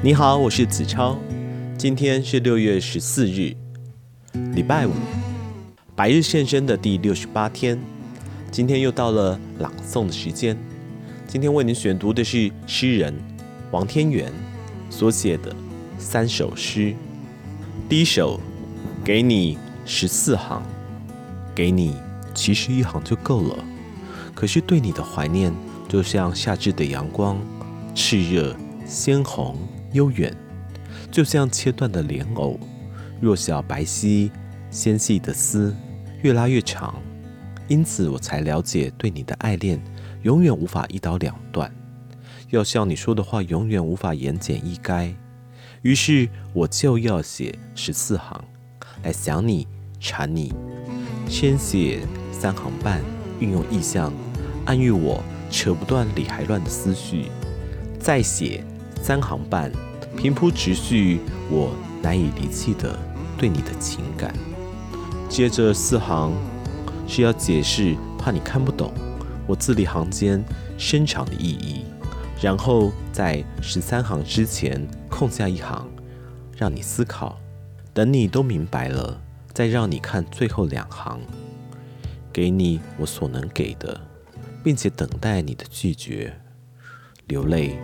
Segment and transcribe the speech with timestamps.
[0.00, 1.18] 你好，我是子超，
[1.76, 3.52] 今天是六月十四日，
[4.54, 4.92] 礼拜五，
[5.96, 7.76] 白日献身的第六十八天，
[8.48, 10.56] 今天又到了朗诵的时间。
[11.26, 13.12] 今天为您选读的是诗人
[13.72, 14.32] 王天元
[14.88, 15.52] 所写的
[15.98, 16.94] 三首诗。
[17.88, 18.38] 第一首，
[19.04, 20.62] 给你十四行，
[21.56, 21.96] 给你
[22.32, 23.64] 其实一行就够了，
[24.32, 25.52] 可是对你的怀念，
[25.88, 27.36] 就像夏至的阳光，
[27.96, 28.54] 炽热
[28.86, 29.56] 鲜红。
[29.92, 30.34] 悠远，
[31.10, 32.58] 就像切断的莲藕，
[33.20, 34.30] 弱小白皙，
[34.70, 35.74] 纤细的丝
[36.22, 36.94] 越拉越长，
[37.68, 39.82] 因此我才了解，对你的爱恋
[40.22, 41.72] 永远无法一刀两断，
[42.50, 45.14] 要像你说的话，永远无法言简意赅。
[45.82, 48.44] 于是我就要写十四行，
[49.02, 49.66] 来想你、
[50.00, 50.52] 馋你，
[51.28, 52.00] 先写
[52.32, 53.00] 三行半，
[53.40, 54.12] 运用意象，
[54.66, 57.26] 暗喻我扯不断理还乱的思绪，
[57.98, 58.64] 再写。
[59.02, 59.72] 三行半，
[60.16, 62.98] 平铺直叙我难以离弃的
[63.36, 64.34] 对你的情感。
[65.28, 66.32] 接着四行
[67.06, 68.92] 是要解释，怕你看不懂
[69.46, 70.44] 我字里行间
[70.76, 71.84] 深长的意义。
[72.40, 75.88] 然后在十三行之前空下一行，
[76.56, 77.38] 让你思考。
[77.92, 79.20] 等你都明白了，
[79.52, 81.18] 再让你看最后两行，
[82.32, 84.00] 给你我所能给的，
[84.62, 86.32] 并且等待你的拒绝。
[87.26, 87.76] 流泪。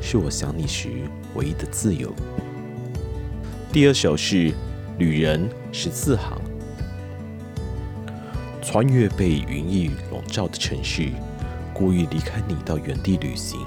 [0.00, 0.88] 是我想你时
[1.34, 2.12] 唯一的自由。
[3.72, 4.50] 第二首是
[4.98, 6.40] 《旅人》十四行，
[8.62, 11.10] 穿越被云翳笼罩的城市，
[11.74, 13.58] 故意离开你到原地旅行，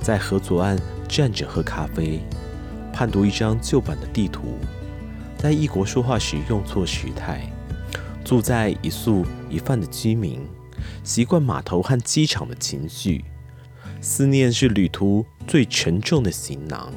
[0.00, 2.20] 在河左岸站着喝咖啡，
[2.92, 4.58] 判读一张旧版的地图，
[5.36, 7.42] 在异国说话时用错时态，
[8.24, 10.40] 住在一宿一饭的居民，
[11.04, 13.24] 习惯码头和机场的情绪。
[14.00, 16.92] 思念是旅途最沉重的行囊，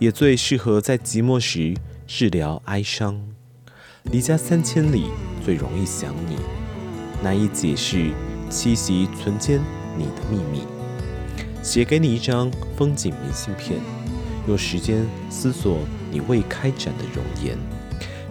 [0.00, 1.76] 也最适合在寂寞时
[2.08, 3.20] 治疗哀伤。
[4.04, 5.04] 离家三千里，
[5.44, 6.36] 最容易想你，
[7.22, 8.10] 难以解释
[8.48, 9.60] 七夕存间
[9.96, 10.62] 你的秘密。
[11.62, 13.78] 写给你一张风景明信片，
[14.48, 15.78] 用时间思索
[16.10, 17.56] 你未开展的容颜，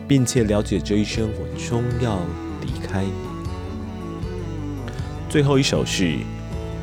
[0.09, 2.19] 并且了解这一生我终要
[2.61, 3.11] 离开你。
[5.29, 6.17] 最后一首是。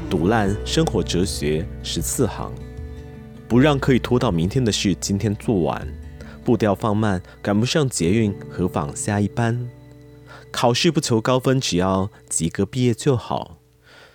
[0.08, 2.52] 赌烂生活哲学十四行，
[3.48, 5.86] 不让可以拖到明天的事今天做完，
[6.44, 9.68] 步调放慢，赶不上捷运，何妨下一班？
[10.52, 13.58] 考试不求高分，只要及格毕业就好。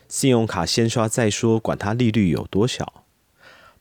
[0.08, 3.04] 信用卡先刷再说，管它利率有多少。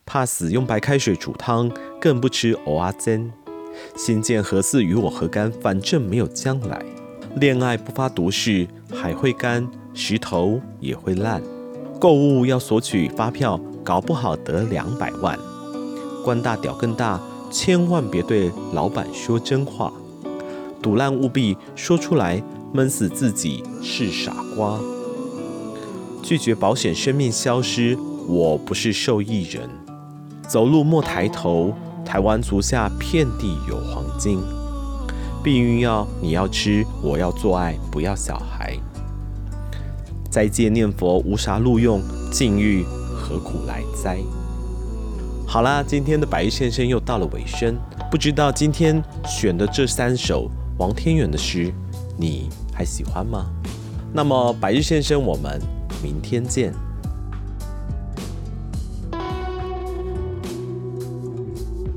[0.05, 3.31] 怕死用白开水煮汤，更不吃蚵仔煎。
[3.95, 5.49] 新建何似与我何干？
[5.49, 6.83] 反正没有将来。
[7.37, 11.41] 恋爱不发毒誓，海会干，石头也会烂。
[12.01, 15.37] 购物要索取发票，搞不好得两百万。
[16.25, 19.93] 官大屌更大，千万别对老板说真话。
[20.81, 22.41] 赌烂务必说出来，
[22.73, 24.79] 闷死自己是傻瓜。
[26.23, 27.95] 拒绝保险，生命消失，
[28.27, 29.69] 我不是受益人。
[30.47, 31.71] 走路莫抬头，
[32.03, 34.39] 台湾足下遍地有黄金。
[35.43, 38.75] 避孕药你要吃，我要做爱，不要小孩。
[40.31, 44.17] 斋戒念佛无啥路用，禁欲何苦来哉？
[45.45, 47.75] 好啦，今天的白日先生又到了尾声，
[48.09, 51.73] 不知道今天选的这三首王天远的诗，
[52.17, 53.51] 你还喜欢吗？
[54.13, 55.61] 那么白日先生，我们
[56.01, 56.73] 明天见。